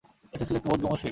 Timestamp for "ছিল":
0.45-0.55